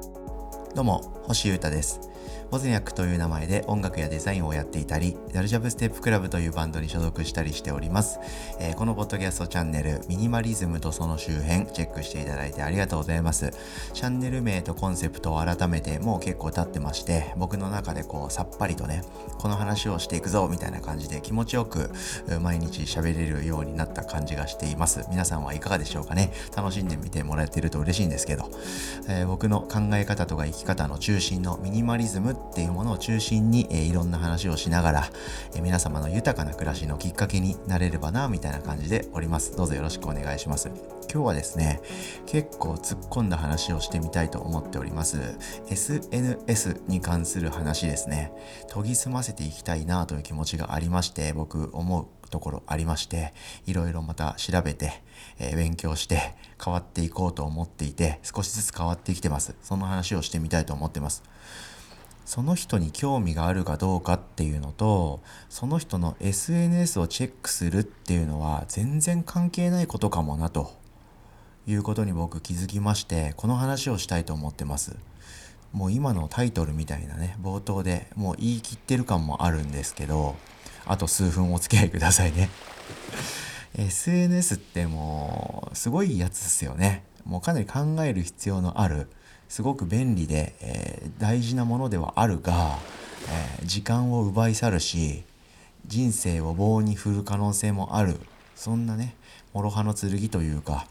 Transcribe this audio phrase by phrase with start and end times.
[0.00, 0.57] Bye.
[0.78, 2.08] どうも星優太です
[2.50, 8.18] ボズニャックという名前で音楽やデザインをやっていたり、ダルジャブステップクラブというバンドに所属したりしております。
[8.58, 13.52] えー、このポッドキャストチャンネル、ミニマリズムとその周辺、チェックしていただいてありがとうございます。
[13.92, 19.02] チャンネル名とコンセプトを改めてもう結構経ってまして、僕の中でこう、さっぱりとね、
[19.38, 21.90] この話をしていくぞ、みたいな感じで気持ちよく
[22.40, 25.04] 毎日喋れるようになった感じがしています。
[25.10, 28.50] 皆さんはいかがでしょうかね楽しんでみてもらえてると嬉しいんですけど、
[29.06, 35.10] えー、僕の考え方とか生き方の中心のミニマリズムっていうものを中心に、えー、いろんな話をしながら、
[35.54, 39.56] えー、皆様の豊かな暮らしのきっかけになれればな、みたいな感じでおります。
[39.56, 40.68] どうぞよろしくお願いします。
[41.10, 41.80] 今日はですね、
[42.26, 45.38] 結構突っ込んだ話をしてみたいと思っております。
[45.70, 48.30] SNS に関する話ですね。
[48.72, 53.32] 研ぎ澄ませていきたいなという気持ちがありまして、僕思うところありまして、
[53.66, 55.02] いろいろまた調べて、
[55.38, 59.54] えー、勉強して変わっていこうと思っていて、少しずつ変わってきてます。
[59.62, 61.22] その話をしてみたいと思ってます。
[62.28, 70.76] その人に興味があるかどうかっていうのと、その人の SNS をチェックするっていうのは全然関係ないことかもなと
[71.66, 74.96] いうことに僕気づきまして、この話をしたいと思ってます。
[75.72, 80.36] もう今のタイトルみたいなね、冒頭でもう言い切ってる感もあるんですけど、
[80.88, 82.50] あと数分お付き合いくださいね。
[83.78, 87.04] SNS ってもうすごいやつですよね。
[87.24, 89.08] もうかなり考える必要のある
[89.48, 92.78] すごく便利で、えー、大事なものではあるが、
[93.60, 95.24] えー、時間を奪い去るし
[95.86, 98.16] 人生を棒に振る可能性もある
[98.54, 99.14] そんなね
[99.52, 100.86] 諸刃の剣というか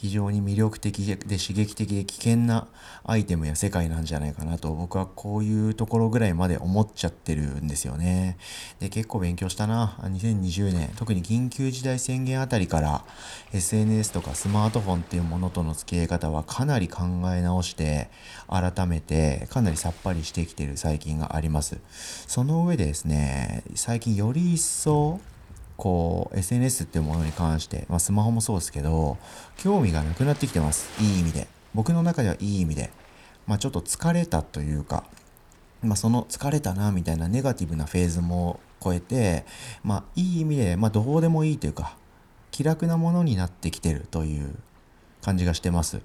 [0.00, 2.68] 非常に魅力的で刺激的で危険な
[3.04, 8.38] アイテムや世界なんじゃないかなと僕はこういうところぐらいまで思っちゃってるんですよね。
[8.78, 9.98] で結構勉強したな。
[10.00, 13.04] 2020年特に緊急事態宣言あたりから
[13.52, 17.02] SNS とかスマートフォンっていうものとの付き合い方はかなり考
[17.34, 18.08] え直して
[18.48, 21.78] 改めてかなりさっぱりしてきてる最近があります。
[22.26, 25.20] その上でですね最近より一層
[25.80, 29.16] こう SNS っていうものに関して、まあ、スマホもそうですけど
[29.56, 30.90] 興味がなくなってきてます。
[31.02, 31.48] いい意味で。
[31.74, 32.90] 僕の中ではいい意味で、
[33.46, 35.04] まあ、ちょっと疲れたというか、
[35.82, 39.46] まあ、その疲れたなみたいなネガティブなフェーズも超えて、
[39.82, 41.96] まあ、いい意味で、まあ、どうでもいいというか
[42.50, 44.54] 気楽なものになってきてるという
[45.22, 46.02] 感じがしてます。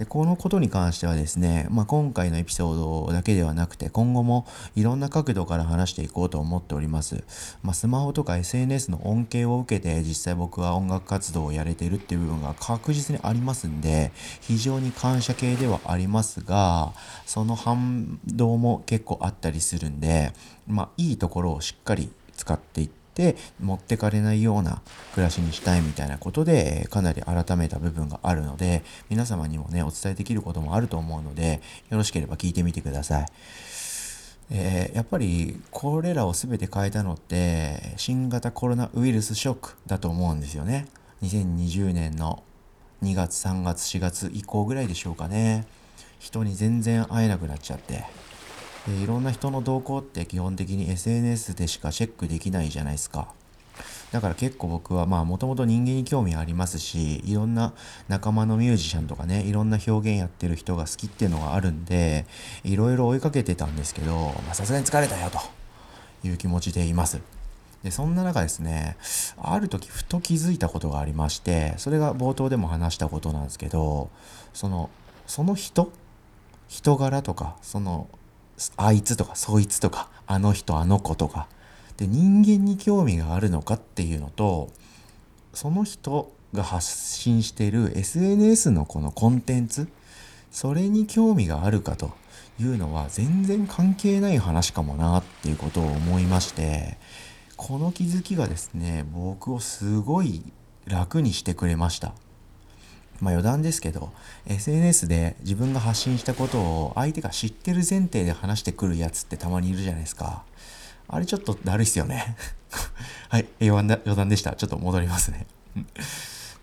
[0.00, 7.22] でこのことに関してはですね、まあ、今回のエピソードだけではなくて今後もいろんな角度から話していこうと思っております。
[7.62, 16.94] まあ、スマホとか SNS の恩恵を受けて実際僕は音楽活動をやれてるっていう部分が確実にありますんで非常に感謝系ではありますが
[17.26, 20.32] その反動も結構あったりするんで、
[20.66, 24.82] まあ、いいところをしっかり使っていってて持ってかれないような
[25.12, 31.60] 暮らしにしたいみたいなことでかなり改めた部分があるので皆様にもねお伝えできることもあると思うので
[31.90, 33.26] よろしければ聞いてみてください。
[34.52, 40.88] えー、やっぱりこれらを全て変えたのって新型コロナウイルスショックだと思うんですよね。
[41.22, 42.42] 2020年の
[43.02, 45.66] 2月3月4月以降ぐらいでしょうかね。
[46.18, 48.04] 人に全然会えなくなっちゃって。
[48.86, 53.32] でいろんな人の動向って基本的に SNS でしかチェックできないじゃないですか。
[54.12, 57.74] だから結構僕はまあもともと人間に興味ありますし、いろんな
[58.08, 62.26] 仲間のミュージシャンとかね、いろんな表現やってる人が好きっていうのがあるんで、
[62.64, 65.38] いろいろ追いかけてたんですけど、さすがに疲れたよと
[66.26, 67.20] いう気持ちでいます。
[67.84, 68.96] で、そんな中ですね、
[69.38, 74.10] ある時ふと気づいたことがありまして、それが冒頭でも話したことなんですけど、
[74.52, 74.90] その、
[75.26, 75.92] その人
[76.66, 78.08] 人柄とか、その
[78.76, 81.46] あいつとかそいつとかあの人あの子とか
[81.96, 84.70] で人間に興味があるのかっていうのと
[85.54, 89.88] その人が発信している SNS のこのコンテンツ
[90.50, 92.12] それに興味があるかと
[92.60, 96.98] いうのは全然関係ない話かもなっていうことを思いまして
[97.56, 100.42] この気づきがですね僕をすごい
[100.86, 102.14] 楽にしてくれました。
[103.20, 104.12] まあ余談ですけど、
[104.46, 110.44] SNS で自分が発信したことを相手が知ってる前提で話してくるやつってたまにいるじゃないですか。
[111.08, 112.36] あれちょっとだるいっすよね。
[113.28, 114.54] はい、余談だ余談でした。
[114.54, 115.46] ちょっと戻りますね。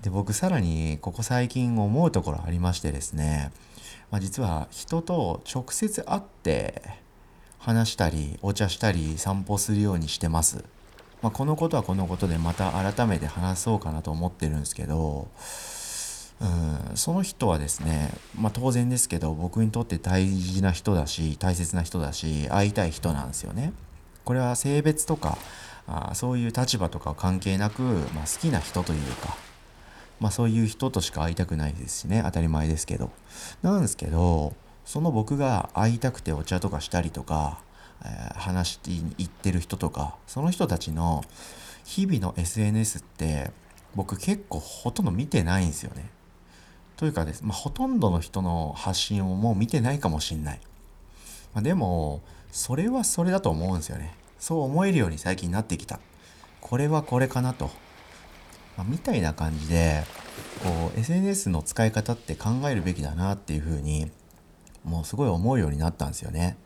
[0.00, 3.50] で、僕さらにここ最近思うところありましてですね、
[4.10, 6.82] まあ、実は人と直接会って
[7.58, 10.64] 話したり、お茶したり、散歩するようにしてます。
[11.20, 15.28] まあ、このことはこのことでまた改めて話そうかなと思ってるんですけど、
[16.40, 23.72] うん、その人はですね、まあ、当然ですけど僕にとって大事な人だし大切な人だし会いたい人なんですよね。
[24.24, 25.38] これは性別とか
[25.88, 29.36] あそういう立場とか関係なく、まあ、好きな人というか、
[30.20, 33.10] まあ、そういう人としか会いたくないですしね当たり前ですけど
[33.62, 34.52] なんですけど
[34.84, 37.58] その僕が会いたくてお茶とかしたりとか、
[38.04, 41.24] えー、話して行ってる人とかその人たちの
[41.84, 43.50] 日々の SNS って
[43.94, 46.10] 僕結構ほとんど見てないんですよね。
[46.98, 50.60] というかです、まあ、ほとんどの人の発信をもう見てないかもしんない。
[51.54, 54.16] まあ、でもそれはそれだと思うんですよね。
[54.40, 56.00] そう思えるように最近なってきた。
[56.60, 57.70] これはこれかなと。
[58.76, 60.02] まあ、みたいな感じで
[60.64, 64.10] こう SNS の使い方って考えるべきだなっていうふうに
[64.84, 66.56] もうすごい思うようになったんですよね。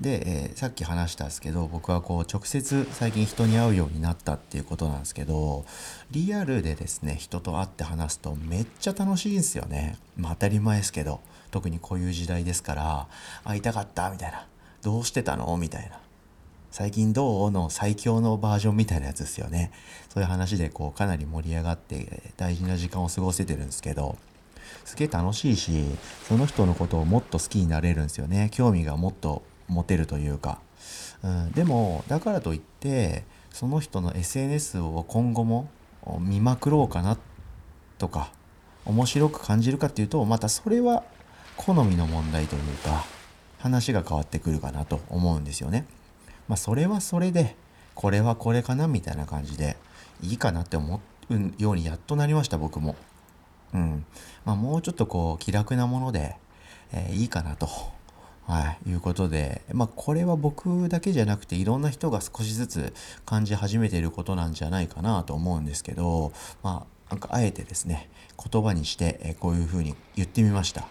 [0.00, 5.64] で、えー、さっき話したんですけど僕はこう直接最近人に会うようになったっていうことなんですけど
[6.10, 9.96] リアルでですね人と会って話すとめっちゃ楽しいんですよね。
[10.16, 11.20] まあ、当たり前ですけど
[11.50, 13.08] 特にこういう時代ですから
[13.44, 14.46] 会いたかったみたいな。
[14.82, 15.54] どうしてたの？
[15.58, 16.00] みたいな。
[16.70, 17.50] 最近どう？
[17.50, 19.72] の最強のバージョンみたいなやつですよね。
[20.08, 24.16] そういう話でこうかなり盛り上がって大事な時間を過ごせてるんですけど
[24.84, 25.84] すげえ楽しいし
[26.26, 28.48] その人のことをもっと好きになれるんですよね。
[28.52, 30.60] 興味がもっと持てるというか、
[31.22, 35.70] うん、でもだからといってその人の SNS を今後も
[36.18, 37.16] 見まくろうかな
[37.98, 38.32] とか
[38.84, 41.04] 面白く感じるかっていうとまたそれは
[41.56, 43.04] 好みの問題というか
[43.58, 45.86] 話が変わってくるかなと思うんですよね。
[46.48, 47.56] まあそれはそれで
[47.94, 49.76] これはこれかなみたいな感じで
[50.22, 52.96] いいかなって思うようにやっとなりました僕も。
[53.74, 54.06] うん。
[54.46, 56.36] まあもうちょっとこう気楽なもので、
[56.92, 57.68] えー、いいかなと。
[58.50, 62.92] はい、いうことで、まあ、これは僕だけじゃなくていろんな人が少しずつ
[63.24, 66.32] 感じ始めていることなんじゃないかなと思うんですけど、
[66.64, 68.10] まあ、なんかあえてですね
[68.52, 70.88] 言葉にして、こういうふうに言ってみました。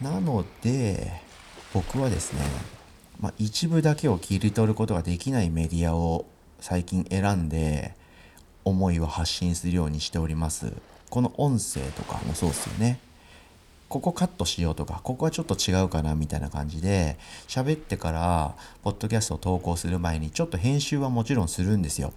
[0.00, 1.20] なので
[1.74, 2.40] 僕はですね、
[3.20, 6.24] まあ、一部だけを切り取ることができないメディアを
[6.60, 7.94] 最近選んで
[8.64, 10.72] 思いを発信するようにしております。
[11.10, 13.00] この音声とかもそうですよね。
[13.90, 18.54] ここカットしようとか、ここはちょっと違うかなみたいな感じで、喋ってから、
[18.84, 22.12] ポッドキャストを投稿する前に、ちょっと編集はもちろんするんですよ。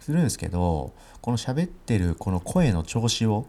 [0.00, 3.46] するんですけど、この喋ってるこの声の調子を、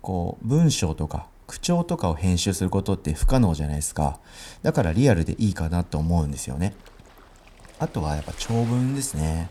[0.00, 4.18] こう、文章とか、口調とかを編集することって不可能じゃないですか。
[4.62, 6.74] だからリアルでいいかなと思うんですよね。
[7.78, 9.50] あとはやっぱ長文ですね。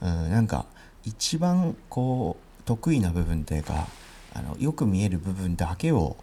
[0.00, 0.66] うん、なんか、
[1.04, 3.88] 一番こう、得意な部分というか、
[4.32, 6.16] あのよく見える部分だけを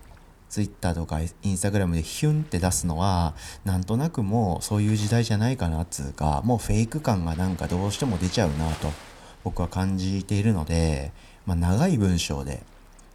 [0.52, 3.34] Twitter とか Instagram でヒュンって出すのは
[3.64, 8.90] なんとなくもうそういう時代じゃないかなっつうかもうフェイク感がなんかどうしても出ちゃうなと
[9.46, 11.14] 僕は感じているので、
[11.46, 12.64] まあ、長い文章で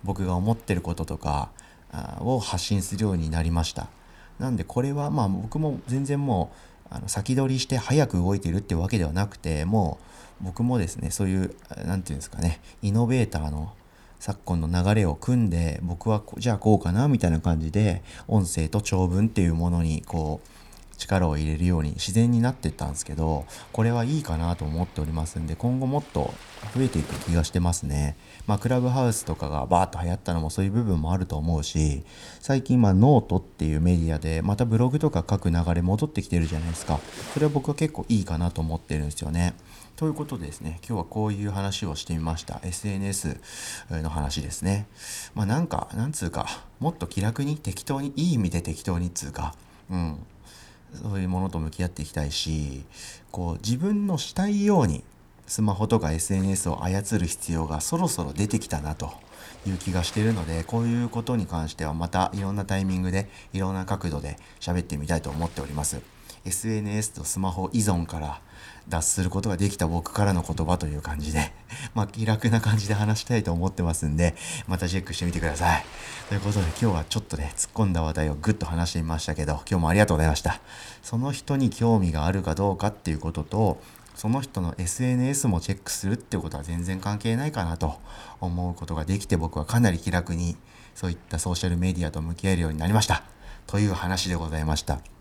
[0.02, 1.50] 僕が思ってることとか
[2.20, 3.88] を発信するようになりました。
[4.38, 6.50] なんでこれはまあ僕も全然も
[6.90, 9.98] うあの先取りして早く動いてるってわけではなくても
[10.40, 13.72] う僕もですねそういう何て言うんですかねイノベーターの
[14.18, 20.48] 昨今の流れを組んで僕はじゃあこうかなみたいな感じで音声と長文っていうものにこう
[20.96, 26.32] 力を入れるように自然になってったんですけどこれはいいかなと思っておりますんで今後もっと
[26.74, 28.16] 増えていく気がしてますね
[28.46, 32.02] まあクラブハウスとかがバーッと流行ったのもそういう部分もあると思うし
[32.40, 37.00] 最近まあノートっていうメディアでまたブログとか書く流れ戻ってきてるじゃないですか
[37.34, 39.54] それは僕は結構いいかなと思ってるんですよね
[39.96, 42.60] ということでですね、今日はこういう話をしてみました。
[42.62, 43.38] SNS
[43.90, 44.86] の話ですね。
[45.34, 46.46] まあなんか、なんつうか、
[46.80, 49.54] もっと気楽に適当に、いい意味で適当につうか、
[49.90, 50.18] うん。
[50.94, 52.84] そういうものと向き合っていきたいし、
[53.30, 55.04] こう自分のしたいように
[55.46, 59.12] スマホとか SNS を操る必要がそろそろ出てきたなと
[59.66, 66.00] いう気がしているので、こういうことに関してはまたいろんなタイミングでいろんな角度で喋ってみたいと思っております。
[66.44, 68.40] SNS とスマホ依存から
[68.88, 71.52] 脱することができた僕からの言葉という感じで、
[71.94, 74.34] まあ、気楽な感じで話したいと思ってますんで、
[74.66, 75.84] またチェックしてみてください。
[76.28, 80.60] ということで今日はちょっとね、突っ込んだ話題をぐっと話してみましたけど、今日もありがとうございました。
[81.02, 83.82] その人に興味があるかどうかっていうことと、
[84.14, 88.00] その人の SNS もチェックするっていうことは全然関係ないかなと
[88.40, 90.56] 思うことができて僕はかなり気楽に
[90.94, 93.24] そういったソーシャルメディアと向き合えるようになりました。
[93.66, 95.15] という話でございました。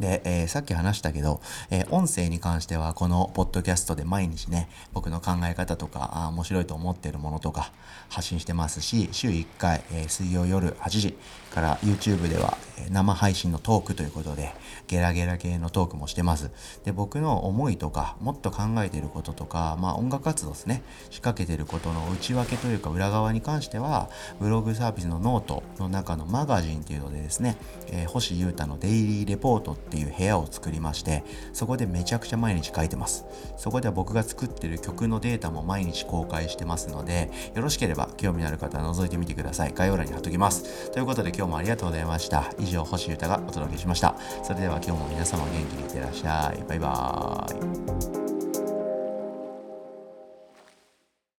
[0.00, 1.40] で、えー、さっき話したけど、
[1.70, 7.72] えー、音声に関してはこのポッドキャストで毎日ね、僕の考え方とか、あ面白いと思ってるものとか
[8.08, 11.16] 発信してますし、週1回、えー、水曜夜8時
[11.52, 12.56] から YouTube では、
[12.90, 14.54] 生配信のトークということで、
[14.86, 16.50] ゲラゲラ系のトークもしてます。
[16.84, 24.08] で、僕の思いとか、もっと考えてることとか、まあ音楽活動ですね、仕掛けてることの内訳というか裏側に関しては、
[24.40, 27.56] ブログサービスのノートの中のマガジンっていうのでですね、
[27.90, 33.24] え星優太のデイリーレポートってっていう部屋を作りましてそこでめちゃくちゃ毎日書いてます。
[33.56, 39.72] そこでは僕が作ってる曲のデータも毎日公開してますのでよろしければ興味のある方は覗いてみてください。
[39.74, 40.90] 概要欄に貼っときます。
[40.92, 42.52] ということで今日もありがとうございました。
[42.58, 44.14] 以上星歌がお届けしました。
[44.42, 46.62] それでは今日も皆様元気にいってらっしゃい。
[46.68, 48.27] バイバーイ。